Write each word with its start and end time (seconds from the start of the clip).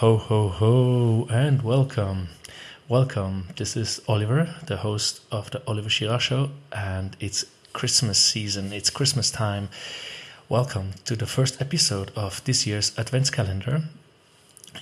Ho, 0.00 0.18
ho, 0.18 0.48
ho, 0.48 1.26
and 1.30 1.62
welcome. 1.62 2.28
Welcome. 2.86 3.48
This 3.56 3.78
is 3.78 4.02
Oliver, 4.06 4.54
the 4.66 4.76
host 4.76 5.22
of 5.32 5.50
the 5.50 5.62
Oliver 5.66 5.88
Schirach 5.88 6.20
Show, 6.20 6.50
and 6.70 7.16
it's 7.18 7.46
Christmas 7.72 8.18
season. 8.18 8.74
It's 8.74 8.90
Christmas 8.90 9.30
time. 9.30 9.70
Welcome 10.50 10.90
to 11.06 11.16
the 11.16 11.24
first 11.24 11.62
episode 11.62 12.10
of 12.14 12.44
this 12.44 12.66
year's 12.66 12.90
Advents 12.96 13.32
calendar, 13.32 13.84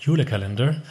Jule 0.00 0.24
calendar. 0.24 0.82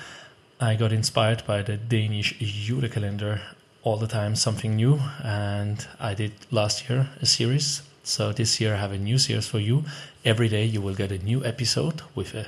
I 0.57 0.75
got 0.75 0.93
inspired 0.93 1.45
by 1.45 1.61
the 1.61 1.75
Danish 1.75 2.39
Jule 2.39 2.87
calendar 2.87 3.41
all 3.81 3.97
the 3.97 4.07
time, 4.07 4.37
something 4.37 4.77
new, 4.77 5.01
and 5.21 5.85
I 5.99 6.13
did 6.13 6.31
last 6.49 6.89
year 6.89 7.09
a 7.21 7.25
series. 7.25 7.81
So 8.03 8.31
this 8.31 8.61
year 8.61 8.75
I 8.75 8.77
have 8.77 8.93
a 8.93 8.97
new 8.97 9.17
series 9.17 9.49
for 9.49 9.59
you. 9.59 9.83
Every 10.23 10.47
day 10.47 10.63
you 10.63 10.79
will 10.79 10.95
get 10.95 11.11
a 11.11 11.17
new 11.17 11.43
episode 11.43 12.03
with 12.15 12.33
a 12.33 12.47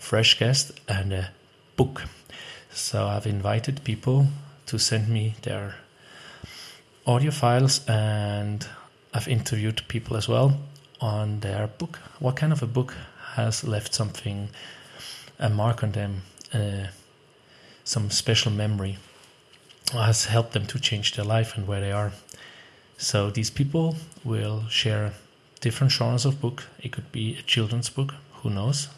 fresh 0.00 0.38
guest 0.38 0.72
and 0.88 1.12
a 1.12 1.30
book. 1.76 2.02
So 2.72 3.06
I've 3.06 3.26
invited 3.26 3.84
people 3.84 4.26
to 4.66 4.78
send 4.78 5.08
me 5.08 5.34
their 5.42 5.76
audio 7.06 7.30
files 7.30 7.86
and 7.86 8.66
I've 9.14 9.28
interviewed 9.28 9.86
people 9.88 10.16
as 10.16 10.26
well 10.28 10.58
on 11.00 11.40
their 11.40 11.68
book. 11.68 12.00
What 12.18 12.36
kind 12.36 12.52
of 12.52 12.62
a 12.62 12.66
book 12.66 12.96
has 13.34 13.62
left 13.62 13.94
something, 13.94 14.48
a 15.38 15.50
mark 15.50 15.84
on 15.84 15.92
them, 15.92 16.22
uh, 16.52 16.88
some 17.84 18.10
special 18.10 18.50
memory, 18.50 18.98
has 19.92 20.24
helped 20.24 20.52
them 20.52 20.66
to 20.66 20.80
change 20.80 21.14
their 21.14 21.24
life 21.24 21.56
and 21.56 21.68
where 21.68 21.80
they 21.80 21.92
are. 21.92 22.12
So 22.96 23.30
these 23.30 23.50
people 23.50 23.96
will 24.24 24.64
share 24.68 25.12
different 25.60 25.92
genres 25.92 26.24
of 26.24 26.40
book. 26.40 26.64
It 26.82 26.92
could 26.92 27.12
be 27.12 27.36
a 27.38 27.42
children's 27.42 27.90
book, 27.90 28.14
who 28.42 28.50
knows? 28.50 28.88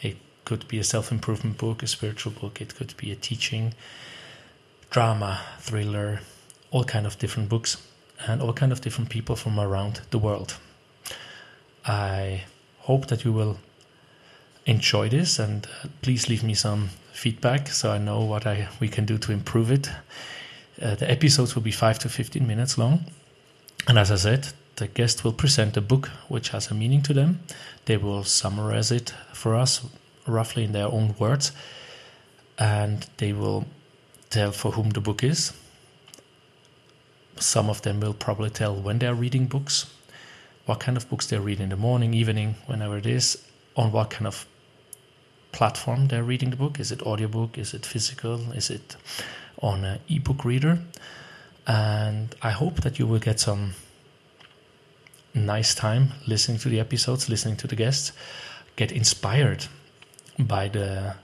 It 0.00 0.16
could 0.46 0.66
be 0.68 0.78
a 0.78 0.84
self 0.84 1.12
improvement 1.12 1.58
book, 1.58 1.82
a 1.82 1.86
spiritual 1.86 2.32
book, 2.32 2.62
it 2.62 2.74
could 2.74 2.96
be 2.96 3.12
a 3.12 3.16
teaching, 3.16 3.74
drama, 4.88 5.40
thriller, 5.60 6.20
all 6.70 6.84
kind 6.84 7.06
of 7.06 7.18
different 7.18 7.50
books 7.50 7.76
and 8.26 8.40
all 8.40 8.54
kind 8.54 8.72
of 8.72 8.80
different 8.80 9.10
people 9.10 9.36
from 9.36 9.60
around 9.60 10.00
the 10.10 10.18
world. 10.18 10.56
I 11.84 12.44
hope 12.78 13.08
that 13.08 13.24
you 13.24 13.32
will 13.32 13.58
enjoy 14.64 15.08
this 15.08 15.38
and 15.38 15.66
uh, 15.66 15.88
please 16.00 16.28
leave 16.28 16.42
me 16.42 16.54
some 16.54 16.88
feedback 17.12 17.68
so 17.68 17.92
I 17.92 17.98
know 17.98 18.20
what 18.20 18.46
I 18.46 18.68
we 18.80 18.88
can 18.88 19.04
do 19.04 19.18
to 19.18 19.32
improve 19.32 19.70
it. 19.70 19.90
Uh, 20.80 20.94
the 20.94 21.10
episodes 21.10 21.54
will 21.54 21.62
be 21.62 21.70
5 21.70 21.98
to 22.00 22.08
15 22.08 22.46
minutes 22.46 22.78
long. 22.78 23.04
And 23.88 23.98
as 23.98 24.10
I 24.10 24.16
said, 24.16 24.48
the 24.76 24.86
guest 24.88 25.24
will 25.24 25.32
present 25.32 25.76
a 25.76 25.80
book 25.80 26.08
which 26.28 26.50
has 26.50 26.70
a 26.70 26.74
meaning 26.74 27.02
to 27.02 27.14
them. 27.14 27.40
They 27.86 27.96
will 27.96 28.24
summarize 28.24 28.90
it 28.90 29.14
for 29.32 29.54
us 29.54 29.86
roughly 30.26 30.64
in 30.64 30.72
their 30.72 30.86
own 30.86 31.14
words, 31.18 31.52
and 32.58 33.06
they 33.18 33.32
will 33.32 33.66
tell 34.30 34.52
for 34.52 34.72
whom 34.72 34.90
the 34.90 35.00
book 35.00 35.22
is. 35.22 35.52
Some 37.38 37.68
of 37.68 37.82
them 37.82 38.00
will 38.00 38.14
probably 38.14 38.50
tell 38.50 38.74
when 38.74 38.98
they're 38.98 39.14
reading 39.14 39.46
books, 39.46 39.92
what 40.64 40.80
kind 40.80 40.96
of 40.96 41.08
books 41.08 41.26
they 41.26 41.38
read 41.38 41.60
in 41.60 41.68
the 41.68 41.76
morning, 41.76 42.14
evening, 42.14 42.56
whenever 42.66 42.96
it 42.96 43.06
is, 43.06 43.44
on 43.76 43.92
what 43.92 44.10
kind 44.10 44.26
of 44.26 44.46
platform 45.52 46.08
they're 46.08 46.24
reading 46.24 46.50
the 46.50 46.56
book. 46.56 46.80
Is 46.80 46.90
it 46.90 47.02
audiobook? 47.02 47.56
Is 47.58 47.72
it 47.74 47.86
physical? 47.86 48.52
Is 48.52 48.70
it 48.70 48.96
on 49.62 49.84
an 49.84 50.00
ebook 50.08 50.44
reader? 50.44 50.78
And 51.66 52.34
I 52.42 52.50
hope 52.50 52.82
that 52.82 52.98
you 52.98 53.06
will 53.06 53.18
get 53.18 53.40
some 53.40 53.74
nice 55.34 55.74
time 55.74 56.12
listening 56.26 56.58
to 56.58 56.68
the 56.68 56.80
episodes, 56.80 57.28
listening 57.28 57.56
to 57.56 57.66
the 57.66 57.76
guests, 57.76 58.12
get 58.76 58.90
inspired 58.92 59.66
by 60.38 60.68
the 60.68 61.16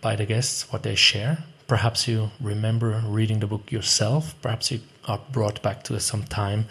by 0.00 0.16
the 0.16 0.26
guests, 0.26 0.70
what 0.72 0.82
they 0.82 0.94
share. 0.94 1.44
Perhaps 1.66 2.06
you 2.06 2.30
remember 2.40 3.02
reading 3.06 3.40
the 3.40 3.46
book 3.46 3.72
yourself. 3.72 4.34
Perhaps 4.40 4.70
you 4.70 4.80
are 5.06 5.20
brought 5.32 5.62
back 5.62 5.82
to 5.84 5.98
some 5.98 6.22
time 6.22 6.66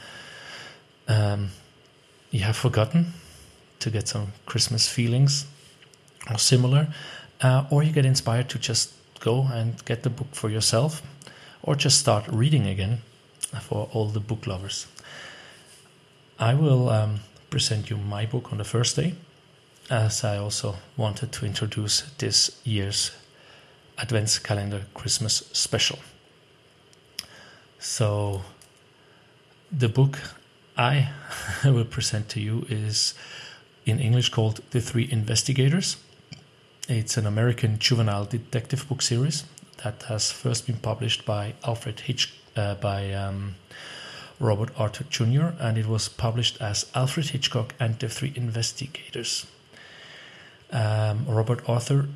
um, 1.07 1.49
you 2.31 2.41
have 2.41 2.55
forgotten 2.55 3.13
to 3.79 3.89
get 3.89 4.07
some 4.07 4.33
Christmas 4.45 4.87
feelings 4.87 5.45
or 6.29 6.37
similar, 6.37 6.87
uh, 7.41 7.65
or 7.69 7.83
you 7.83 7.91
get 7.91 8.05
inspired 8.05 8.49
to 8.49 8.59
just 8.59 8.93
go 9.19 9.47
and 9.51 9.83
get 9.85 10.03
the 10.03 10.09
book 10.09 10.27
for 10.33 10.49
yourself, 10.49 11.01
or 11.63 11.75
just 11.75 11.99
start 11.99 12.27
reading 12.27 12.67
again 12.67 12.99
for 13.61 13.89
all 13.93 14.07
the 14.07 14.19
book 14.19 14.47
lovers. 14.47 14.87
I 16.39 16.53
will 16.53 16.89
um, 16.89 17.19
present 17.49 17.89
you 17.89 17.97
my 17.97 18.25
book 18.25 18.51
on 18.51 18.57
the 18.57 18.63
first 18.63 18.95
day 18.95 19.15
as 19.89 20.23
I 20.23 20.37
also 20.37 20.77
wanted 20.97 21.31
to 21.33 21.45
introduce 21.45 22.01
this 22.17 22.59
year's 22.63 23.11
Advents 23.97 24.41
Calendar 24.41 24.85
Christmas 24.93 25.43
special. 25.53 25.99
So, 27.79 28.41
the 29.71 29.89
book 29.89 30.19
I 30.77 31.11
will 31.63 31.85
present 31.85 32.29
to 32.29 32.39
you 32.39 32.65
is 32.67 33.13
in 33.85 33.99
English 33.99 34.29
called 34.29 34.61
The 34.71 34.81
Three 34.81 35.07
Investigators. 35.11 35.97
It's 36.89 37.17
an 37.17 37.27
American 37.27 37.77
juvenile 37.79 38.25
detective 38.25 38.87
book 38.89 39.01
series 39.01 39.45
that 39.83 40.03
has 40.03 40.31
first 40.31 40.65
been 40.65 40.77
published 40.77 41.25
by 41.25 41.53
Alfred 41.63 42.01
Hitch 42.01 42.33
uh, 42.55 42.75
by 42.75 43.13
um, 43.13 43.55
Robert 44.39 44.69
Arthur 44.77 45.05
Jr. 45.09 45.53
and 45.59 45.77
it 45.77 45.85
was 45.85 46.09
published 46.09 46.59
as 46.61 46.89
Alfred 46.95 47.29
Hitchcock 47.29 47.75
and 47.79 47.99
the 47.99 48.09
Three 48.09 48.33
Investigators 48.35 49.45
um, 50.75 51.25
Robert 51.27 51.67
Arthur 51.69 52.07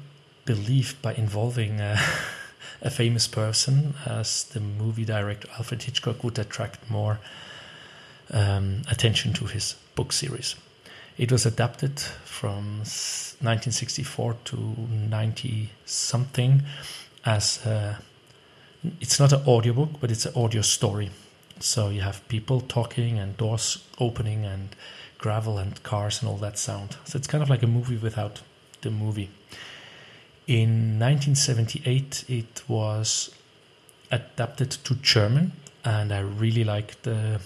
believed 0.45 1.01
by 1.01 1.13
involving 1.13 1.79
uh, 1.79 1.97
a 2.81 2.89
famous 2.89 3.27
person 3.27 3.93
as 4.05 4.43
the 4.45 4.59
movie 4.59 5.05
director 5.05 5.47
Alfred 5.57 5.83
Hitchcock 5.83 6.23
would 6.23 6.37
attract 6.37 6.89
more 6.89 7.19
um, 8.31 8.81
attention 8.91 9.33
to 9.33 9.45
his 9.45 9.75
book 9.95 10.11
series. 10.11 10.55
It 11.17 11.31
was 11.31 11.45
adapted 11.45 11.99
from 11.99 12.79
1964 12.79 14.35
to 14.45 14.55
90 14.55 15.69
something 15.85 16.63
as 17.25 17.65
a, 17.65 17.99
it's 18.99 19.19
not 19.19 19.33
an 19.33 19.41
audiobook, 19.47 19.99
but 19.99 20.11
it's 20.11 20.25
an 20.25 20.33
audio 20.35 20.61
story. 20.61 21.11
So 21.59 21.89
you 21.89 22.01
have 22.01 22.25
people 22.29 22.61
talking 22.61 23.19
and 23.19 23.35
doors 23.35 23.85
opening 23.99 24.45
and 24.45 24.69
gravel 25.17 25.57
and 25.57 25.81
cars 25.83 26.21
and 26.21 26.29
all 26.29 26.37
that 26.37 26.57
sound. 26.57 26.97
So 27.03 27.17
it's 27.17 27.27
kind 27.27 27.43
of 27.43 27.49
like 27.49 27.63
a 27.63 27.67
movie 27.67 27.97
without 27.97 28.41
the 28.81 28.91
movie. 28.91 29.29
In 30.47 30.99
1978, 30.99 32.25
it 32.27 32.63
was 32.67 33.29
adapted 34.11 34.71
to 34.71 34.95
German, 34.95 35.51
and 35.85 36.11
I 36.11 36.19
really 36.19 36.63
like 36.63 37.01
the 37.03 37.39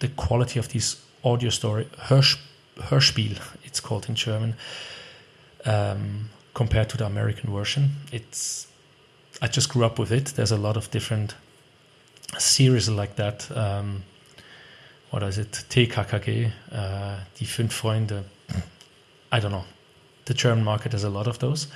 the 0.00 0.08
quality 0.08 0.58
of 0.58 0.68
this 0.68 1.00
audio 1.22 1.50
story. 1.50 1.86
Hörsch, 2.08 2.36
Hörspiel, 2.76 3.40
it's 3.64 3.80
called 3.80 4.08
in 4.08 4.16
German, 4.16 4.56
um, 5.64 6.30
compared 6.52 6.88
to 6.88 6.96
the 6.96 7.06
American 7.06 7.52
version. 7.52 7.90
It's 8.10 8.66
I 9.40 9.46
just 9.46 9.68
grew 9.68 9.84
up 9.84 9.98
with 9.98 10.10
it. 10.10 10.34
There's 10.34 10.52
a 10.52 10.58
lot 10.58 10.76
of 10.76 10.90
different 10.90 11.36
series 12.38 12.88
like 12.88 13.14
that. 13.16 13.48
Um, 13.56 14.02
what 15.10 15.22
is 15.22 15.38
it? 15.38 15.52
TKKG, 15.52 16.50
uh, 16.72 17.20
Die 17.38 17.46
Fünf 17.46 17.72
Freunde. 17.72 18.24
I 19.30 19.38
don't 19.38 19.52
know 19.52 19.64
the 20.24 20.34
German 20.34 20.64
market 20.64 20.92
has 20.92 21.04
a 21.04 21.10
lot 21.10 21.26
of 21.26 21.38
those. 21.38 21.66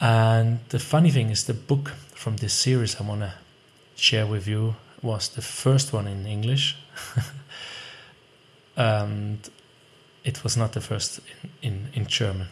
And 0.00 0.60
the 0.70 0.78
funny 0.78 1.10
thing 1.10 1.30
is, 1.30 1.44
the 1.44 1.54
book 1.54 1.90
from 2.14 2.36
this 2.36 2.54
series 2.54 3.00
I 3.00 3.04
want 3.04 3.20
to 3.20 3.34
share 3.96 4.26
with 4.26 4.48
you 4.48 4.76
was 5.02 5.28
the 5.28 5.42
first 5.42 5.92
one 5.92 6.06
in 6.06 6.26
English. 6.26 6.76
and 8.76 9.50
it 10.24 10.42
was 10.42 10.56
not 10.56 10.72
the 10.72 10.80
first 10.80 11.20
in, 11.62 11.72
in, 11.72 11.88
in 11.94 12.06
German. 12.06 12.48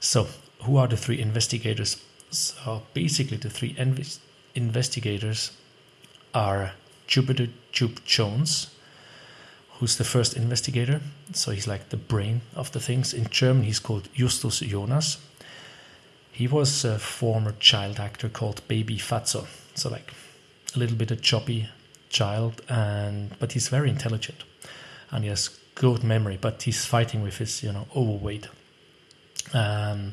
So, 0.00 0.28
who 0.62 0.76
are 0.76 0.88
the 0.88 0.96
three 0.96 1.20
investigators? 1.20 2.02
So, 2.30 2.82
basically, 2.94 3.36
the 3.36 3.50
three 3.50 3.74
inv- 3.74 4.18
investigators 4.54 5.52
are 6.32 6.72
Jupiter 7.06 7.48
Jupe 7.72 8.04
Jones, 8.04 8.74
who's 9.80 9.96
the 9.96 10.04
first 10.04 10.36
investigator. 10.36 11.00
So 11.32 11.50
he's 11.50 11.66
like 11.66 11.88
the 11.88 11.96
brain 11.96 12.42
of 12.54 12.70
the 12.72 12.80
things. 12.80 13.14
In 13.14 13.28
German, 13.30 13.64
he's 13.64 13.78
called 13.78 14.10
Justus 14.12 14.60
Jonas. 14.60 15.18
He 16.30 16.46
was 16.46 16.84
a 16.84 16.98
former 16.98 17.52
child 17.58 17.98
actor 17.98 18.28
called 18.28 18.66
Baby 18.68 18.98
Fatso. 18.98 19.46
So 19.74 19.88
like 19.88 20.12
a 20.76 20.78
little 20.78 20.96
bit 20.96 21.10
a 21.10 21.16
choppy 21.16 21.68
child, 22.10 22.60
and 22.68 23.38
but 23.38 23.52
he's 23.52 23.68
very 23.68 23.88
intelligent, 23.88 24.44
and 25.10 25.24
he 25.24 25.30
has 25.30 25.48
good 25.74 26.04
memory. 26.04 26.38
But 26.40 26.62
he's 26.62 26.84
fighting 26.84 27.22
with 27.22 27.38
his 27.38 27.62
you 27.62 27.72
know 27.72 27.86
overweight. 27.96 28.48
Um, 29.54 30.12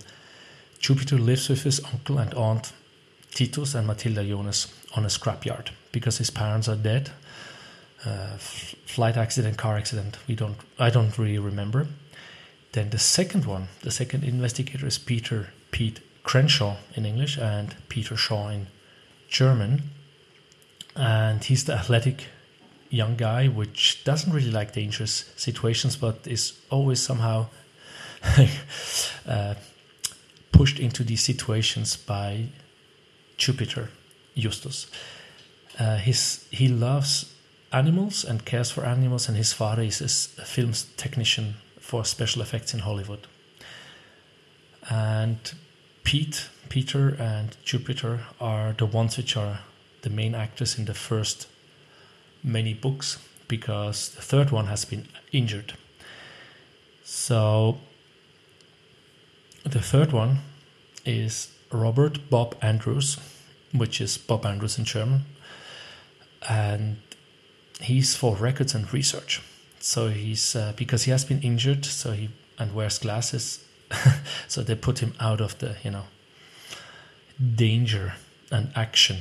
Jupiter 0.80 1.18
lives 1.18 1.50
with 1.50 1.64
his 1.64 1.84
uncle 1.84 2.18
and 2.20 2.34
aunt 2.34 2.72
Titus 3.32 3.76
and 3.76 3.86
Matilda 3.86 4.24
Jonas 4.24 4.74
on 4.96 5.04
a 5.04 5.10
scrapyard 5.10 5.70
because 5.92 6.18
his 6.20 6.30
parents 6.30 6.70
are 6.70 6.76
dead 6.76 7.12
uh, 8.06 8.38
flight 8.38 9.18
accident, 9.18 9.58
car 9.58 9.78
accident. 9.78 10.18
We 10.28 10.36
don't. 10.36 10.58
I 10.80 10.90
don't 10.90 11.18
really 11.18 11.40
remember. 11.40 11.88
then 12.74 12.90
the 12.90 13.00
second 13.00 13.46
one, 13.46 13.70
the 13.82 13.92
second 13.92 14.24
investigator 14.24 14.86
is 14.86 15.00
Peter 15.00 15.48
Pete 15.72 16.00
Crenshaw 16.24 16.78
in 16.96 17.06
English 17.06 17.38
and 17.38 17.76
Peter 17.90 18.16
Shaw 18.16 18.50
in 18.50 18.68
German. 19.30 19.90
And 20.96 21.44
he's 21.44 21.66
the 21.66 21.74
athletic 21.74 22.26
young 22.90 23.16
guy 23.16 23.48
which 23.48 24.04
doesn't 24.04 24.32
really 24.34 24.52
like 24.52 24.74
dangerous 24.74 25.32
situations 25.36 25.98
but 25.98 26.26
is 26.26 26.54
always 26.70 27.02
somehow 27.02 27.48
uh, 29.28 29.56
pushed 30.52 30.80
into 30.80 31.04
these 31.04 31.24
situations 31.24 31.96
by 31.98 32.46
Jupiter 33.38 33.90
Justus. 34.36 34.88
Uh, 35.80 35.98
his, 35.98 36.48
he 36.52 36.68
loves 36.68 37.34
animals 37.72 38.24
and 38.24 38.46
cares 38.46 38.72
for 38.72 38.86
animals, 38.86 39.28
and 39.28 39.38
his 39.38 39.54
father 39.54 39.82
is 39.82 40.02
a 40.38 40.46
film 40.46 40.74
technician 40.96 41.56
for 41.80 42.06
special 42.06 42.42
effects 42.42 42.74
in 42.74 42.80
Hollywood. 42.80 43.28
And 44.90 45.40
Pete, 46.04 46.50
Peter, 46.70 47.16
and 47.20 47.58
Jupiter 47.64 48.22
are 48.40 48.74
the 48.74 48.86
ones 48.86 49.18
which 49.18 49.36
are 49.36 49.60
the 50.02 50.10
main 50.10 50.36
actors 50.36 50.78
in 50.78 50.86
the 50.86 50.94
first 50.94 51.48
many 52.44 52.74
books 52.74 53.20
because 53.48 54.10
the 54.10 54.22
third 54.22 54.52
one 54.52 54.68
has 54.68 54.86
been 54.86 55.08
injured. 55.32 55.74
So 57.04 57.78
the 59.64 59.82
third 59.82 60.12
one 60.12 60.40
is 61.06 61.52
Robert 61.72 62.30
Bob 62.30 62.56
Andrews, 62.62 63.18
which 63.74 64.00
is 64.00 64.18
Bob 64.18 64.46
Andrews 64.46 64.78
in 64.78 64.86
German, 64.86 65.26
and 66.48 66.98
he's 67.82 68.16
for 68.16 68.36
records 68.36 68.74
and 68.74 68.92
research. 68.94 69.42
So 69.80 70.10
he's 70.10 70.56
uh, 70.56 70.74
because 70.76 71.04
he 71.04 71.12
has 71.12 71.26
been 71.26 71.42
injured, 71.42 71.86
so 71.86 72.12
he 72.12 72.30
and 72.58 72.74
wears 72.74 72.98
glasses, 72.98 73.64
so 74.48 74.64
they 74.64 74.76
put 74.76 75.00
him 75.00 75.14
out 75.20 75.40
of 75.40 75.58
the 75.60 75.76
you 75.84 75.92
know 75.92 76.06
danger 77.56 78.14
and 78.52 78.72
action 78.76 79.18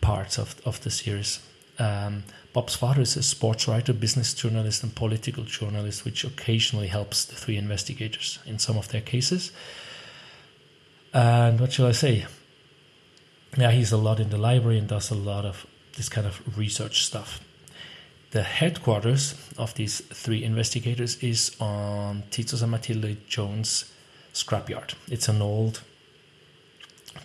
parts 0.00 0.38
of 0.38 0.60
of 0.64 0.82
the 0.82 0.90
series. 0.90 1.40
Um, 1.78 2.24
Bob's 2.52 2.74
father 2.74 3.00
is 3.00 3.16
a 3.16 3.22
sports 3.22 3.66
writer, 3.66 3.92
business 3.94 4.34
journalist, 4.34 4.82
and 4.82 4.94
political 4.94 5.44
journalist, 5.44 6.04
which 6.04 6.22
occasionally 6.22 6.88
helps 6.88 7.24
the 7.24 7.34
three 7.34 7.56
investigators 7.56 8.38
in 8.44 8.58
some 8.58 8.76
of 8.76 8.88
their 8.88 9.00
cases. 9.00 9.52
And 11.14 11.58
what 11.58 11.72
shall 11.72 11.86
I 11.86 11.92
say? 11.92 12.26
Yeah, 13.56 13.70
he's 13.70 13.92
a 13.92 13.96
lot 13.96 14.20
in 14.20 14.30
the 14.30 14.38
library 14.38 14.78
and 14.78 14.88
does 14.88 15.10
a 15.10 15.14
lot 15.14 15.44
of 15.44 15.66
this 15.96 16.08
kind 16.08 16.26
of 16.26 16.58
research 16.58 17.04
stuff. 17.04 17.40
The 18.30 18.42
headquarters 18.42 19.34
of 19.58 19.74
these 19.74 20.00
three 20.00 20.42
investigators 20.42 21.16
is 21.22 21.54
on 21.60 22.22
Titus 22.30 22.62
and 22.62 22.70
Matilda 22.70 23.14
Jones 23.28 23.92
scrapyard. 24.32 24.94
It's 25.08 25.28
an 25.28 25.42
old 25.42 25.82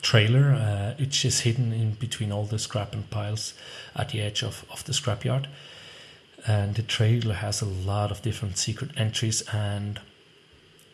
trailer, 0.02 0.52
uh, 0.52 1.00
which 1.00 1.24
is 1.24 1.42
hidden 1.42 1.72
in 1.72 1.92
between 1.92 2.31
all 2.31 2.44
the 2.44 2.60
scrap 2.60 2.94
and 2.94 3.10
piles 3.10 3.54
at 3.96 4.10
the 4.10 4.22
edge 4.22 4.44
of, 4.44 4.66
of 4.69 4.84
the 4.84 4.92
scrapyard. 4.92 5.46
And 6.46 6.75
the 6.75 6.81
trailer 6.81 7.36
has 7.36 7.62
a 7.62 7.66
lot 7.66 8.12
of 8.12 8.22
different 8.22 8.58
secret 8.58 8.92
entries 8.98 9.42
and 9.54 10.00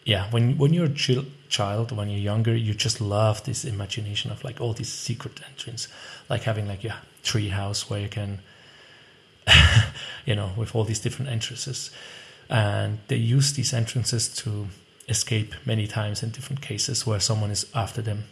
yeah, 0.06 0.30
when 0.32 0.58
when 0.58 0.74
you're 0.74 0.88
a 0.88 0.94
ch- 0.94 1.26
child, 1.50 1.92
when 1.92 2.10
you're 2.10 2.20
younger, 2.20 2.56
you 2.56 2.74
just 2.74 3.00
love 3.00 3.44
this 3.46 3.64
imagination 3.64 4.32
of 4.32 4.44
like 4.44 4.60
all 4.60 4.74
these 4.74 4.92
secret 4.92 5.40
entries, 5.50 5.88
like 6.30 6.44
having 6.44 6.68
like 6.68 6.84
your 6.84 6.96
tree 7.24 7.50
house 7.50 7.90
where 7.90 8.00
you 8.00 8.10
can, 8.10 8.40
you 10.26 10.36
know, 10.36 10.52
with 10.56 10.76
all 10.76 10.84
these 10.84 11.00
different 11.00 11.32
entrances, 11.32 11.92
and 12.50 13.00
they 13.08 13.16
use 13.16 13.54
these 13.54 13.74
entrances 13.74 14.30
to 14.30 14.68
escape 15.10 15.54
many 15.66 15.88
times 15.88 16.24
in 16.24 16.30
different 16.30 16.62
cases 16.62 17.06
where 17.06 17.20
someone 17.20 17.52
is 17.52 17.66
after 17.74 18.02
them. 18.02 18.26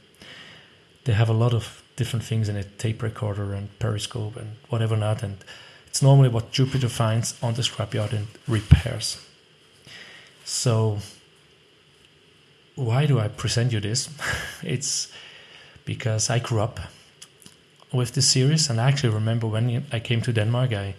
They 1.06 1.14
have 1.14 1.30
a 1.30 1.34
lot 1.34 1.54
of 1.54 1.84
different 1.96 2.24
things 2.24 2.48
in 2.48 2.56
it, 2.56 2.78
tape 2.78 3.02
recorder 3.02 3.54
and 3.54 3.78
periscope 3.80 4.36
and 4.36 4.56
whatever 4.70 4.96
not, 4.96 5.24
and 5.24 5.38
it's 5.88 6.02
normally 6.02 6.30
what 6.30 6.52
Jupiter 6.52 6.90
finds 6.90 7.42
on 7.42 7.56
the 7.56 7.64
scrapyard 7.64 8.14
and 8.14 8.28
repairs. 8.48 9.18
So 10.46 11.00
why 12.76 13.06
do 13.06 13.20
I 13.20 13.28
present 13.28 13.72
you 13.72 13.80
this? 13.80 14.10
it's 14.64 15.12
because 15.86 16.30
I 16.30 16.40
grew 16.40 16.62
up 16.62 16.80
with 17.92 18.14
this 18.14 18.28
series, 18.28 18.70
and 18.70 18.80
I 18.80 18.88
actually 18.88 19.14
remember 19.14 19.48
when 19.48 19.86
I 19.92 20.00
came 20.00 20.22
to 20.22 20.34
Denmark, 20.34 20.74
I 20.74 20.96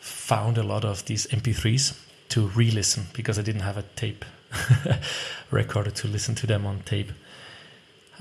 found 0.00 0.58
a 0.58 0.62
lot 0.62 0.84
of 0.84 1.04
these 1.06 1.26
MP3s 1.28 1.98
to 2.30 2.48
re 2.48 2.70
listen 2.70 3.06
because 3.12 3.38
I 3.38 3.42
didn't 3.42 3.62
have 3.62 3.76
a 3.76 3.84
tape 3.96 4.24
recorder 5.50 5.90
to 5.90 6.08
listen 6.08 6.34
to 6.36 6.46
them 6.46 6.66
on 6.66 6.80
tape. 6.80 7.12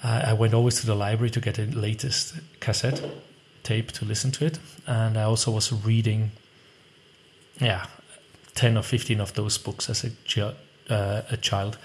I 0.05 0.33
went 0.33 0.53
always 0.53 0.81
to 0.81 0.85
the 0.85 0.95
library 0.95 1.29
to 1.29 1.39
get 1.39 1.55
the 1.55 1.65
latest 1.65 2.35
cassette 2.59 3.01
tape 3.63 3.91
to 3.93 4.05
listen 4.05 4.31
to 4.31 4.45
it, 4.45 4.59
and 4.85 5.17
I 5.17 5.23
also 5.23 5.51
was 5.51 5.71
reading, 5.71 6.31
yeah, 7.61 7.85
10 8.55 8.77
or 8.77 8.83
15 8.83 9.21
of 9.21 9.33
those 9.33 9.57
books 9.57 9.89
as 9.89 10.03
a, 10.03 10.55
uh, 10.89 11.21
a 11.29 11.37
child 11.37 11.77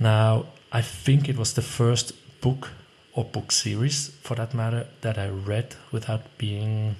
now, 0.00 0.46
I 0.72 0.80
think 0.80 1.28
it 1.28 1.36
was 1.36 1.52
the 1.52 1.62
first 1.62 2.12
book 2.40 2.70
or 3.12 3.24
book 3.24 3.52
series, 3.52 4.10
for 4.22 4.36
that 4.36 4.54
matter, 4.54 4.86
that 5.00 5.18
I 5.18 5.28
read 5.28 5.74
without 5.90 6.22
being 6.38 6.96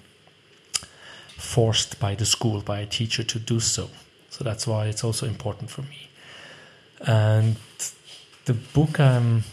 forced 1.37 1.99
by 2.01 2.15
the 2.15 2.27
school, 2.27 2.61
by 2.61 2.81
a 2.81 2.87
teacher 2.87 3.23
to 3.23 3.39
do 3.39 3.61
so. 3.61 3.89
So 4.29 4.45
that's 4.45 4.67
why 4.67 4.87
it's 4.87 5.05
also 5.05 5.27
important 5.27 5.71
for 5.71 5.83
me. 5.83 6.09
And 7.07 7.57
the 8.45 8.55
book 8.55 9.01
I'm, 9.01 9.45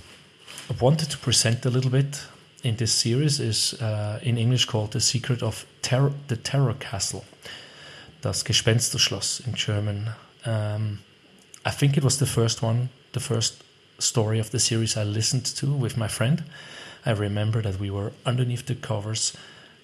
I 0.70 0.74
wanted 0.80 1.10
to 1.12 1.18
present 1.18 1.66
a 1.66 1.70
little 1.70 1.92
bit 1.92 2.26
in 2.64 2.76
this 2.76 2.92
series 2.92 3.40
is 3.40 3.74
uh, 3.76 4.20
in 4.22 4.38
English 4.38 4.66
called 4.66 4.92
The 4.92 5.00
Secret 5.00 5.42
of 5.42 5.66
Terror, 5.82 6.14
the 6.28 6.36
Terror 6.36 6.74
Castle, 6.74 7.24
Das 8.22 8.44
Gespensterschloss 8.44 9.46
in 9.48 9.54
German. 9.54 10.10
Um, 10.46 11.00
I 11.66 11.72
think 11.72 11.98
it 11.98 12.04
was 12.04 12.18
the 12.18 12.26
first 12.26 12.62
one 12.62 12.90
the 13.18 13.20
first 13.20 13.64
story 14.00 14.40
of 14.40 14.52
the 14.52 14.60
series 14.60 14.96
I 14.98 15.04
listened 15.04 15.46
to 15.46 15.72
with 15.72 15.98
my 15.98 16.08
friend. 16.08 16.44
I 17.06 17.12
remember 17.12 17.62
that 17.62 17.80
we 17.80 17.90
were 17.90 18.12
underneath 18.26 18.66
the 18.66 18.76
covers 18.76 19.36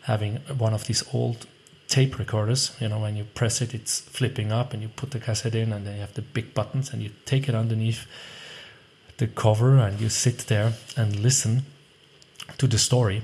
having 0.03 0.37
one 0.57 0.73
of 0.73 0.87
these 0.87 1.03
old 1.13 1.45
tape 1.87 2.19
recorders. 2.19 2.75
You 2.79 2.89
know, 2.89 2.99
when 2.99 3.15
you 3.15 3.23
press 3.23 3.61
it, 3.61 3.73
it's 3.73 4.01
flipping 4.01 4.51
up, 4.51 4.73
and 4.73 4.81
you 4.81 4.89
put 4.89 5.11
the 5.11 5.19
cassette 5.19 5.55
in, 5.55 5.71
and 5.71 5.85
then 5.85 5.95
you 5.95 6.01
have 6.01 6.13
the 6.13 6.21
big 6.21 6.53
buttons, 6.53 6.91
and 6.91 7.01
you 7.01 7.11
take 7.25 7.47
it 7.47 7.55
underneath 7.55 8.05
the 9.17 9.27
cover, 9.27 9.77
and 9.77 9.99
you 9.99 10.09
sit 10.09 10.39
there 10.47 10.73
and 10.97 11.19
listen 11.19 11.63
to 12.57 12.67
the 12.67 12.77
story. 12.77 13.21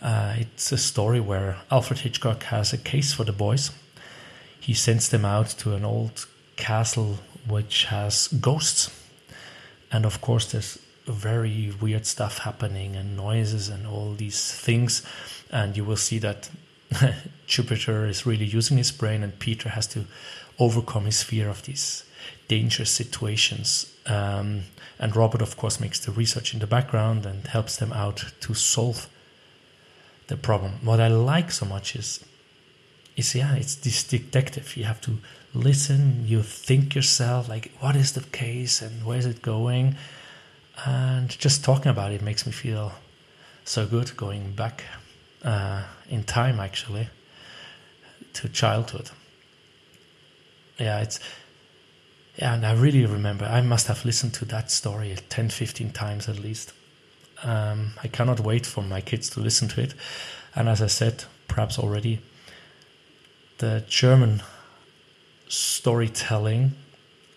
Uh, 0.00 0.34
it's 0.38 0.72
a 0.72 0.78
story 0.78 1.20
where 1.20 1.56
Alfred 1.70 2.00
Hitchcock 2.00 2.44
has 2.44 2.72
a 2.72 2.78
case 2.78 3.12
for 3.12 3.24
the 3.24 3.32
boys. 3.32 3.70
He 4.60 4.74
sends 4.74 5.08
them 5.08 5.24
out 5.24 5.48
to 5.60 5.74
an 5.74 5.84
old 5.84 6.26
castle 6.56 7.18
which 7.46 7.84
has 7.84 8.28
ghosts 8.28 8.90
and 9.90 10.04
of 10.04 10.20
course 10.20 10.52
there's 10.52 10.78
very 11.06 11.72
weird 11.80 12.06
stuff 12.06 12.38
happening 12.38 12.96
and 12.96 13.16
noises 13.16 13.68
and 13.68 13.86
all 13.86 14.12
these 14.12 14.52
things. 14.52 15.02
And 15.50 15.76
you 15.76 15.84
will 15.84 15.96
see 15.96 16.18
that 16.18 16.50
Jupiter 17.46 18.06
is 18.06 18.26
really 18.26 18.44
using 18.44 18.76
his 18.76 18.92
brain 18.92 19.22
and 19.22 19.38
Peter 19.38 19.70
has 19.70 19.86
to 19.88 20.04
overcome 20.58 21.06
his 21.06 21.22
fear 21.22 21.48
of 21.48 21.62
these 21.62 22.04
dangerous 22.48 22.90
situations. 22.90 23.92
Um, 24.06 24.64
and 24.98 25.14
Robert 25.14 25.42
of 25.42 25.56
course 25.56 25.80
makes 25.80 26.00
the 26.00 26.12
research 26.12 26.52
in 26.52 26.60
the 26.60 26.66
background 26.66 27.24
and 27.24 27.46
helps 27.46 27.76
them 27.76 27.92
out 27.92 28.24
to 28.40 28.54
solve 28.54 29.08
the 30.26 30.36
problem. 30.36 30.72
What 30.82 31.00
I 31.00 31.08
like 31.08 31.50
so 31.50 31.64
much 31.64 31.96
is 31.96 32.24
is 33.18 33.34
yeah 33.34 33.54
it's 33.54 33.74
this 33.74 34.04
detective 34.04 34.76
you 34.76 34.84
have 34.84 35.00
to 35.00 35.18
listen, 35.54 36.24
you 36.26 36.42
think 36.42 36.94
yourself, 36.94 37.48
like, 37.48 37.72
what 37.80 37.96
is 37.96 38.12
the 38.12 38.20
case 38.20 38.82
and 38.82 39.04
where 39.04 39.18
is 39.18 39.26
it 39.26 39.42
going? 39.42 39.96
And 40.84 41.28
just 41.38 41.64
talking 41.64 41.90
about 41.90 42.12
it 42.12 42.22
makes 42.22 42.46
me 42.46 42.52
feel 42.52 42.92
so 43.64 43.86
good 43.86 44.16
going 44.16 44.52
back 44.52 44.84
uh, 45.44 45.82
in 46.08 46.24
time, 46.24 46.60
actually, 46.60 47.08
to 48.34 48.48
childhood. 48.48 49.10
Yeah, 50.78 51.00
it's. 51.00 51.18
Yeah, 52.36 52.54
and 52.54 52.64
I 52.64 52.72
really 52.72 53.04
remember, 53.04 53.46
I 53.46 53.62
must 53.62 53.88
have 53.88 54.04
listened 54.04 54.32
to 54.34 54.44
that 54.44 54.70
story 54.70 55.16
10, 55.28 55.48
15 55.48 55.90
times 55.90 56.28
at 56.28 56.38
least. 56.38 56.72
Um, 57.42 57.94
I 58.00 58.06
cannot 58.06 58.38
wait 58.38 58.64
for 58.64 58.80
my 58.84 59.00
kids 59.00 59.28
to 59.30 59.40
listen 59.40 59.66
to 59.70 59.80
it. 59.80 59.94
And 60.54 60.68
as 60.68 60.80
I 60.80 60.86
said, 60.86 61.24
perhaps 61.48 61.80
already, 61.80 62.20
the 63.58 63.84
German 63.88 64.42
storytelling 65.48 66.72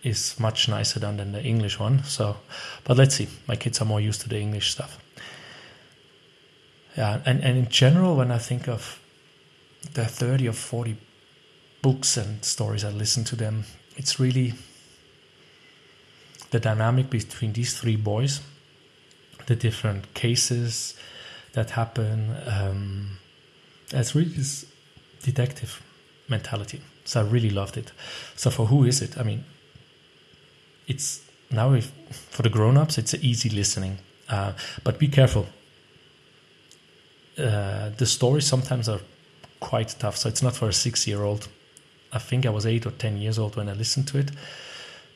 is 0.02 0.38
much 0.38 0.68
nicer 0.68 0.98
than, 0.98 1.16
than 1.16 1.32
the 1.32 1.42
English 1.42 1.78
one. 1.78 2.02
So, 2.04 2.36
but 2.84 2.96
let's 2.96 3.14
see. 3.14 3.28
My 3.46 3.56
kids 3.56 3.80
are 3.80 3.84
more 3.84 4.00
used 4.00 4.20
to 4.22 4.28
the 4.28 4.40
English 4.40 4.70
stuff. 4.70 4.98
Yeah, 6.96 7.20
and, 7.24 7.42
and 7.42 7.56
in 7.56 7.68
general, 7.68 8.16
when 8.16 8.30
I 8.30 8.38
think 8.38 8.68
of 8.68 9.00
the 9.94 10.04
30 10.04 10.48
or 10.48 10.52
40 10.52 10.96
books 11.80 12.16
and 12.16 12.44
stories 12.44 12.84
I 12.84 12.90
listen 12.90 13.24
to 13.24 13.36
them, 13.36 13.64
it's 13.96 14.20
really, 14.20 14.54
the 16.50 16.60
dynamic 16.60 17.08
between 17.08 17.52
these 17.52 17.78
three 17.78 17.96
boys, 17.96 18.40
the 19.46 19.56
different 19.56 20.12
cases 20.14 20.94
that 21.54 21.70
happen. 21.70 22.36
Um, 22.46 23.18
it's 23.90 24.14
really 24.14 24.34
detective 25.22 25.82
mentality. 26.32 26.80
So 27.04 27.20
I 27.20 27.24
really 27.32 27.50
loved 27.50 27.76
it. 27.76 27.92
So 28.36 28.50
for 28.50 28.66
who 28.66 28.84
is 28.84 29.00
it? 29.02 29.16
I 29.16 29.22
mean, 29.22 29.44
it's 30.86 31.20
now 31.50 31.74
if, 31.74 31.90
for 32.30 32.42
the 32.42 32.50
grown-ups, 32.50 32.98
it's 32.98 33.14
easy 33.14 33.48
listening, 33.50 33.98
uh, 34.28 34.52
but 34.84 34.98
be 34.98 35.08
careful. 35.08 35.46
Uh, 37.38 37.90
the 37.96 38.06
stories 38.06 38.46
sometimes 38.46 38.88
are 38.88 39.00
quite 39.60 39.94
tough, 39.98 40.16
so 40.16 40.28
it's 40.28 40.42
not 40.42 40.56
for 40.56 40.68
a 40.68 40.72
six-year-old. 40.72 41.48
I 42.12 42.18
think 42.18 42.44
I 42.44 42.50
was 42.50 42.66
eight 42.66 42.86
or 42.86 42.92
ten 42.92 43.16
years 43.16 43.38
old 43.38 43.56
when 43.56 43.68
I 43.68 43.72
listened 43.74 44.08
to 44.08 44.18
it. 44.18 44.30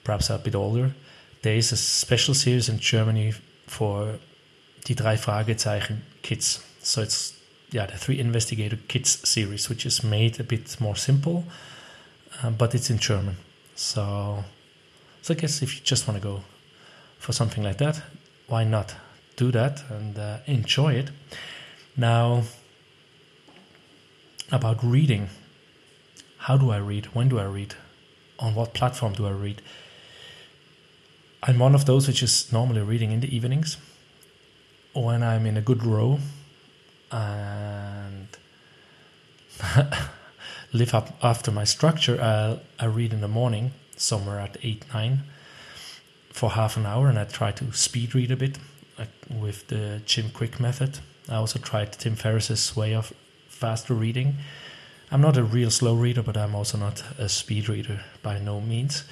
Perhaps 0.05 0.31
a 0.31 0.39
bit 0.39 0.55
older. 0.55 0.91
There 1.43 1.57
is 1.57 1.73
a 1.73 1.77
special 1.77 2.35
series 2.35 2.69
in 2.69 2.79
Germany 2.79 3.35
for 3.67 4.19
die 4.85 4.95
drei 4.95 5.17
Fragezeichen 5.17 6.03
kids. 6.23 6.65
So 6.81 7.03
it's 7.03 7.36
yeah 7.77 7.85
the 7.85 7.99
three 7.99 8.19
investigator 8.19 8.79
kids 8.89 9.11
series, 9.29 9.69
which 9.69 9.85
is 9.85 10.03
made 10.03 10.41
a 10.41 10.45
bit 10.45 10.81
more 10.81 10.97
simple, 10.97 11.45
uh, 12.43 12.51
but 12.51 12.75
it's 12.75 12.89
in 12.89 12.99
German. 12.99 13.37
So 13.75 14.45
so 15.21 15.35
I 15.35 15.37
guess 15.37 15.63
if 15.63 15.75
you 15.75 15.81
just 15.85 16.09
want 16.09 16.17
to 16.23 16.27
go 16.27 16.41
for 17.19 17.33
something 17.33 17.63
like 17.63 17.77
that, 17.77 18.03
why 18.49 18.65
not 18.65 18.95
do 19.37 19.53
that 19.53 19.83
and 19.91 20.19
uh, 20.19 20.39
enjoy 20.47 20.95
it? 20.95 21.11
Now 21.97 22.45
about 24.51 24.83
reading. 24.83 25.29
How 26.39 26.57
do 26.57 26.71
I 26.71 26.79
read? 26.79 27.07
When 27.15 27.29
do 27.29 27.39
I 27.39 27.45
read? 27.45 27.75
On 28.39 28.55
what 28.55 28.73
platform 28.73 29.13
do 29.13 29.27
I 29.27 29.33
read? 29.33 29.61
I'm 31.43 31.59
one 31.59 31.75
of 31.75 31.85
those 31.85 32.07
which 32.09 32.23
is 32.23 32.51
normally 32.53 32.81
reading 32.81 33.11
in 33.13 33.21
the 33.21 33.37
evenings 33.37 33.77
when 34.95 35.23
I'm 35.23 35.45
in 35.45 35.57
a 35.57 35.61
good 35.61 35.85
row 35.85 36.21
and 37.11 38.29
live 40.73 40.95
up 40.95 41.17
after 41.23 41.51
my 41.51 41.65
structure. 41.65 42.21
I, 42.21 42.59
I 42.83 42.87
read 42.87 43.13
in 43.13 43.21
the 43.21 43.29
morning, 43.29 43.73
somewhere 43.97 44.41
at 44.41 44.57
8 44.63 44.85
9 44.93 45.23
for 46.31 46.51
half 46.51 46.77
an 46.77 46.87
hour, 46.87 47.09
and 47.09 47.19
I 47.19 47.25
try 47.25 47.53
to 47.53 47.73
speed 47.73 48.15
read 48.15 48.31
a 48.31 48.37
bit 48.37 48.59
like 48.99 49.09
with 49.31 49.69
the 49.69 50.03
Jim 50.05 50.31
Kwik 50.31 50.61
method. 50.61 50.99
I 51.29 51.37
also 51.37 51.59
tried 51.59 51.93
Tim 51.93 52.15
Ferriss's 52.15 52.77
way 52.77 52.95
of 52.95 53.13
faster 53.49 53.95
reading. 53.95 54.37
I'm 55.11 55.21
not 55.21 55.37
a 55.37 55.45
real 55.45 55.71
slow 55.71 55.95
reader, 55.95 56.23
but 56.23 56.37
I'm 56.37 56.55
also 56.55 56.79
not 56.79 57.03
a 57.19 57.29
speed 57.29 57.69
reader 57.69 58.01
by 58.23 58.39
no 58.39 58.61
means. 58.61 59.05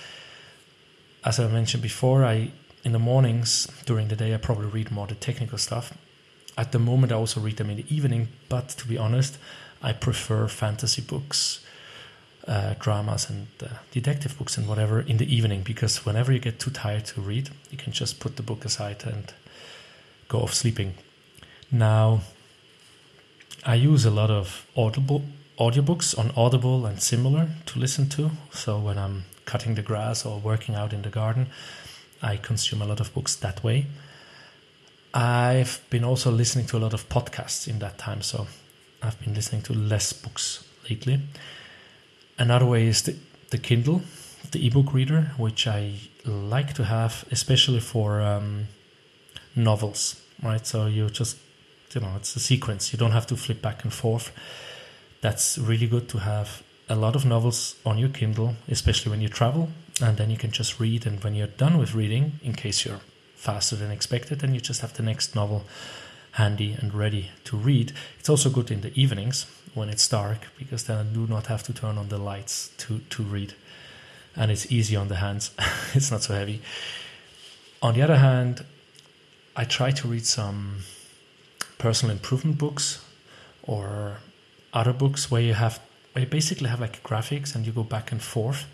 As 1.24 1.40
I 1.40 1.46
mentioned 1.48 1.82
before, 1.82 2.24
I 2.24 2.50
in 2.84 2.92
the 2.92 2.98
mornings 2.98 3.66
during 3.86 4.08
the 4.08 4.16
day 4.16 4.34
I 4.34 4.36
probably 4.36 4.66
read 4.66 4.90
more 4.90 5.06
the 5.06 5.14
technical 5.14 5.58
stuff. 5.58 5.96
At 6.56 6.73
the 6.73 6.78
moment, 6.78 7.12
I 7.12 7.16
also 7.16 7.40
read 7.40 7.56
them 7.56 7.70
in 7.70 7.78
the 7.78 7.94
evening, 7.94 8.28
but 8.49 8.68
to 8.70 8.87
be 8.87 8.96
honest, 8.96 9.38
I 9.82 9.92
prefer 9.92 10.46
fantasy 10.49 11.02
books, 11.02 11.64
uh, 12.46 12.75
dramas, 12.78 13.28
and 13.28 13.49
uh, 13.62 13.68
detective 13.90 14.38
books 14.38 14.56
and 14.56 14.68
whatever 14.68 15.00
in 15.00 15.16
the 15.16 15.34
evening 15.34 15.62
because 15.62 16.06
whenever 16.06 16.32
you 16.32 16.38
get 16.38 16.61
too 16.61 16.70
tired 16.70 17.06
to 17.06 17.20
read, 17.20 17.50
you 17.70 17.78
can 17.78 17.92
just 17.92 18.20
put 18.20 18.37
the 18.37 18.42
book 18.42 18.64
aside 18.64 19.04
and 19.04 19.32
go 20.28 20.40
off 20.40 20.54
sleeping. 20.54 20.94
Now, 21.70 22.20
I 23.64 23.75
use 23.75 24.04
a 24.04 24.11
lot 24.11 24.30
of 24.30 24.66
Audible 24.76 25.25
audiobooks 25.58 26.18
on 26.18 26.32
Audible 26.37 26.87
and 26.87 27.00
similar 27.00 27.49
to 27.66 27.78
listen 27.78 28.08
to. 28.11 28.30
So 28.52 28.78
when 28.78 28.99
I'm 28.99 29.25
cutting 29.44 29.75
the 29.75 29.82
grass 29.82 30.25
or 30.26 30.38
working 30.38 30.75
out 30.75 30.92
in 30.92 31.02
the 31.02 31.11
garden, 31.11 31.49
I 32.23 32.37
consume 32.37 32.82
a 32.82 32.87
lot 32.87 33.00
of 33.00 33.12
books 33.14 33.37
that 33.37 33.62
way. 33.62 33.87
I've 35.14 35.80
been 35.90 36.04
also 36.04 36.30
listening 36.30 36.66
to 36.66 36.76
a 36.76 36.80
lot 36.80 36.92
of 36.92 37.09
podcasts 37.09 37.68
in 37.68 37.78
that 37.78 37.99
time, 37.99 38.21
so 38.21 38.47
I've 39.02 39.18
been 39.21 39.33
listening 39.33 39.62
to 39.62 39.73
less 39.73 40.12
books 40.12 40.66
lately. 40.90 41.21
Another 42.37 42.66
way 42.66 42.87
is 42.87 43.02
the, 43.02 43.16
the 43.50 43.59
Kindle, 43.59 44.02
the 44.50 44.66
ebook 44.66 44.92
reader, 44.92 45.30
which 45.37 45.68
I 45.68 45.94
like 46.26 46.75
to 46.75 46.85
have, 46.85 47.25
especially 47.30 47.80
for 47.80 48.21
um, 48.21 48.66
novels, 49.54 50.21
right? 50.42 50.66
So 50.66 50.87
you 50.87 51.09
just 51.11 51.37
you 51.94 52.00
know 52.00 52.12
it's 52.16 52.35
a 52.37 52.40
sequence 52.40 52.92
you 52.92 52.99
don't 52.99 53.12
have 53.12 53.26
to 53.26 53.37
flip 53.37 53.62
back 53.62 53.85
and 53.85 53.92
forth 53.92 54.33
that's 55.21 55.59
really 55.59 55.87
good 55.87 56.09
to 56.09 56.18
have 56.18 56.62
a 56.88 56.94
lot 56.94 57.16
of 57.16 57.25
novels 57.25 57.76
on 57.87 57.99
your 57.99 58.09
kindle 58.09 58.54
especially 58.68 59.11
when 59.11 59.21
you 59.21 59.28
travel 59.28 59.68
and 60.02 60.16
then 60.16 60.30
you 60.30 60.37
can 60.37 60.50
just 60.50 60.80
read 60.80 61.06
and 61.06 61.23
when 61.23 61.35
you're 61.35 61.47
done 61.47 61.78
with 61.78 61.94
reading 61.94 62.33
in 62.42 62.52
case 62.52 62.85
you're 62.85 63.00
faster 63.44 63.76
than 63.76 63.90
expected 63.90 64.40
then 64.40 64.54
you 64.54 64.60
just 64.60 64.80
have 64.80 64.94
the 64.94 65.02
next 65.02 65.34
novel 65.34 65.64
handy 66.34 66.76
and 66.80 66.92
ready 66.92 67.30
to 67.44 67.56
read. 67.56 67.92
It's 68.18 68.28
also 68.28 68.50
good 68.50 68.70
in 68.70 68.80
the 68.80 68.92
evenings 69.00 69.46
when 69.74 69.88
it's 69.88 70.08
dark 70.08 70.48
because 70.58 70.84
then 70.84 70.98
i 70.98 71.02
do 71.02 71.26
not 71.26 71.46
have 71.46 71.62
to 71.64 71.72
turn 71.72 71.96
on 71.98 72.08
the 72.08 72.18
lights 72.18 72.70
to 72.78 73.00
to 73.10 73.22
read. 73.22 73.54
And 74.36 74.50
it's 74.50 74.70
easy 74.72 74.96
on 74.96 75.08
the 75.08 75.16
hands. 75.16 75.50
It's 75.94 76.10
not 76.10 76.22
so 76.22 76.34
heavy. 76.34 76.60
On 77.80 77.94
the 77.94 78.02
other 78.02 78.16
hand 78.16 78.64
i 79.56 79.64
try 79.64 79.90
to 79.92 80.08
read 80.08 80.26
some 80.26 80.58
personal 81.78 82.12
improvement 82.16 82.58
books 82.58 83.04
or 83.62 84.18
other 84.72 84.92
books 84.92 85.30
where 85.30 85.42
you 85.42 85.54
have 85.54 85.78
where 86.12 86.24
you 86.24 86.30
basically 86.30 86.68
have 86.68 86.80
like 86.80 87.02
graphics 87.02 87.54
and 87.54 87.66
you 87.66 87.72
go 87.72 87.84
back 87.84 88.10
and 88.12 88.22
forth 88.22 88.66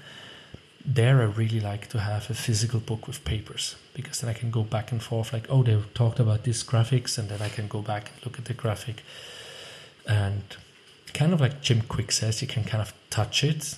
there 0.85 1.21
i 1.21 1.25
really 1.25 1.61
like 1.61 1.89
to 1.89 2.01
have 2.01 2.31
a 2.31 2.35
physical 2.35 2.81
book 2.81 3.07
with 3.07 3.25
papers 3.25 3.77
because 3.95 4.21
then 4.21 4.31
i 4.31 4.33
can 4.33 4.51
go 4.51 4.63
back 4.63 4.93
and 4.93 5.03
forth 5.03 5.33
like 5.33 5.47
oh 5.49 5.63
they 5.63 5.79
talked 5.95 6.19
about 6.19 6.45
this 6.45 6.63
graphics 6.63 7.19
and 7.19 7.29
then 7.29 7.43
i 7.43 7.49
can 7.49 7.69
go 7.69 7.83
back 7.83 8.11
and 8.11 8.25
look 8.25 8.39
at 8.39 8.47
the 8.47 8.55
graphic 8.55 9.03
and 10.07 10.43
kind 11.13 11.33
of 11.33 11.41
like 11.41 11.61
jim 11.61 11.83
Kwik 11.83 12.11
says 12.13 12.41
you 12.41 12.49
can 12.49 12.65
kind 12.65 12.81
of 12.81 12.95
touch 13.11 13.45
it 13.45 13.77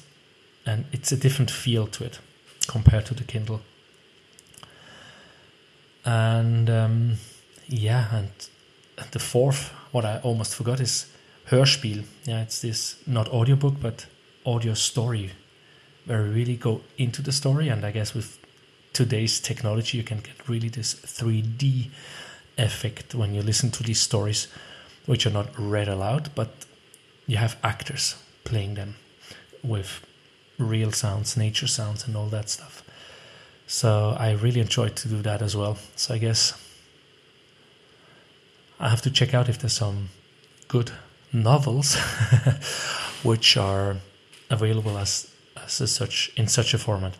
and 0.64 0.84
it's 0.92 1.10
a 1.10 1.16
different 1.16 1.50
feel 1.50 1.86
to 1.88 2.04
it 2.04 2.20
compared 2.68 3.06
to 3.06 3.14
the 3.14 3.24
kindle 3.24 3.60
and 6.04 6.70
um, 6.70 7.16
yeah 7.68 8.14
and 8.14 8.30
the 9.10 9.18
fourth, 9.18 9.72
what 9.90 10.04
I 10.04 10.18
almost 10.18 10.54
forgot, 10.54 10.80
is 10.80 11.06
Hörspiel. 11.48 12.04
Yeah, 12.24 12.42
it's 12.42 12.60
this 12.60 12.96
not 13.06 13.28
audiobook 13.28 13.80
but 13.80 14.06
audio 14.46 14.74
story, 14.74 15.32
where 16.06 16.22
we 16.22 16.30
really 16.30 16.56
go 16.56 16.80
into 16.98 17.22
the 17.22 17.32
story. 17.32 17.68
And 17.68 17.84
I 17.84 17.90
guess 17.90 18.14
with 18.14 18.38
today's 18.92 19.40
technology, 19.40 19.98
you 19.98 20.04
can 20.04 20.18
get 20.18 20.48
really 20.48 20.68
this 20.68 20.94
3D 20.94 21.90
effect 22.58 23.14
when 23.14 23.34
you 23.34 23.42
listen 23.42 23.70
to 23.72 23.82
these 23.82 24.00
stories, 24.00 24.48
which 25.06 25.26
are 25.26 25.30
not 25.30 25.48
read 25.58 25.88
aloud, 25.88 26.30
but 26.34 26.50
you 27.26 27.36
have 27.36 27.56
actors 27.62 28.16
playing 28.44 28.74
them 28.74 28.96
with 29.62 30.04
real 30.58 30.92
sounds, 30.92 31.36
nature 31.36 31.66
sounds, 31.66 32.06
and 32.06 32.16
all 32.16 32.26
that 32.26 32.48
stuff. 32.48 32.82
So 33.66 34.16
I 34.18 34.32
really 34.32 34.60
enjoyed 34.60 34.96
to 34.96 35.08
do 35.08 35.22
that 35.22 35.40
as 35.40 35.56
well. 35.56 35.78
So 35.96 36.14
I 36.14 36.18
guess 36.18 36.52
I 38.78 38.88
have 38.88 39.02
to 39.02 39.10
check 39.10 39.32
out 39.32 39.48
if 39.48 39.58
there's 39.58 39.72
some 39.72 40.08
good 40.68 40.90
novels 41.32 41.96
which 43.22 43.56
are 43.56 43.96
available 44.50 44.98
as, 44.98 45.31
such 45.66 46.32
in 46.36 46.48
such 46.48 46.74
a 46.74 46.78
format. 46.78 47.14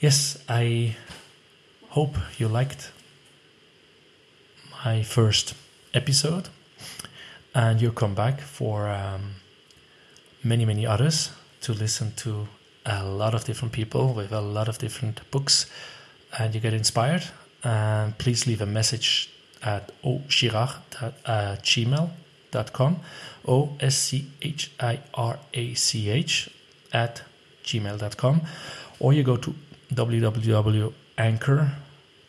Yes, 0.00 0.38
I 0.48 0.96
hope 1.88 2.16
you 2.38 2.48
liked 2.48 2.92
my 4.84 5.02
first 5.02 5.54
episode 5.94 6.48
and 7.54 7.80
you'll 7.80 7.92
come 7.92 8.14
back 8.14 8.40
for 8.40 8.88
um, 8.88 9.36
many, 10.44 10.64
many 10.66 10.86
others 10.86 11.30
to 11.62 11.72
listen 11.72 12.12
to 12.16 12.46
a 12.84 13.04
lot 13.04 13.34
of 13.34 13.44
different 13.44 13.72
people 13.72 14.12
with 14.12 14.32
a 14.32 14.40
lot 14.40 14.68
of 14.68 14.78
different 14.78 15.20
books 15.30 15.66
and 16.38 16.54
you 16.54 16.60
get 16.60 16.74
inspired. 16.74 17.24
And 17.64 18.16
please 18.18 18.46
leave 18.46 18.60
a 18.60 18.66
message 18.66 19.30
at 19.62 19.90
oschirach 20.04 20.76
at 21.02 21.62
gmail.com. 21.62 23.00
O 23.48 23.76
S 23.80 23.96
C 23.96 24.26
H 24.42 24.70
I 24.78 25.00
R 25.14 25.38
A 25.54 25.74
C 25.74 26.10
H 26.10 26.50
at 26.92 27.22
gmail.com. 27.64 28.42
Or 28.98 29.12
you 29.12 29.22
go 29.22 29.36
to 29.36 29.54
www.anchor, 29.92 31.72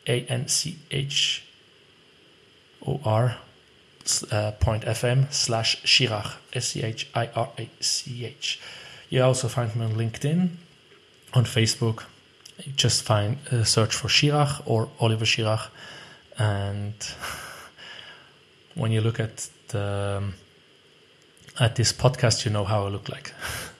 A 0.07 0.21
N 0.25 0.47
C 0.47 0.77
H 0.91 1.43
O 2.85 2.99
R 3.03 3.37
uh, 4.31 4.51
point 4.59 4.83
FM 4.83 5.31
slash 5.31 5.81
Schirach, 5.83 6.37
S 6.53 6.67
C 6.67 6.83
H 6.83 7.09
I 7.13 7.27
R 7.35 7.49
A 7.57 7.69
C 7.79 8.25
H. 8.25 8.59
You 9.09 9.23
also 9.23 9.47
find 9.47 9.75
me 9.75 9.85
on 9.85 9.93
LinkedIn, 9.93 10.49
on 11.33 11.43
Facebook. 11.45 12.03
Just 12.75 13.03
find 13.03 13.37
uh, 13.51 13.63
search 13.63 13.95
for 13.95 14.09
Schirach 14.09 14.61
or 14.65 14.89
Oliver 14.99 15.25
Schirach, 15.25 15.71
and 16.37 16.93
when 18.75 18.91
you 18.91 19.01
look 19.01 19.19
at 19.19 19.49
the 19.69 20.23
at 21.59 21.75
this 21.75 21.93
podcast, 21.93 22.45
you 22.45 22.51
know 22.51 22.65
how 22.65 22.85
I 22.85 22.89
look 22.89 23.09
like. 23.09 23.33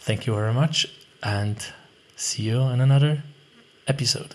Thank 0.00 0.26
you 0.26 0.34
very 0.34 0.52
much, 0.52 0.86
and 1.22 1.56
see 2.16 2.44
you 2.44 2.62
in 2.62 2.80
another 2.80 3.22
episode. 3.86 4.34